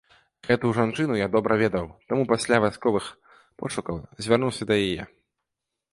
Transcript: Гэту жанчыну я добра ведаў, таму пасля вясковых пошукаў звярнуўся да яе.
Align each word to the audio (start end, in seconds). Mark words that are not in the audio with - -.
Гэту 0.47 0.71
жанчыну 0.77 1.17
я 1.17 1.27
добра 1.35 1.57
ведаў, 1.63 1.85
таму 2.13 2.23
пасля 2.33 2.61
вясковых 2.65 3.05
пошукаў 3.63 4.03
звярнуўся 4.29 4.63
да 4.73 4.83
яе. 4.87 5.03